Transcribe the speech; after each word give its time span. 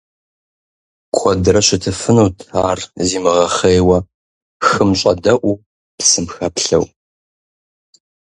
Куэдрэ 1.15 1.61
щытыфынут 1.67 2.37
ар 2.67 2.79
зимыгъэхъейуэ 3.07 3.97
хым 4.67 4.89
щӏэдэӏуу, 4.99 5.55
псым 5.97 6.25
хэплъэу. 6.35 6.85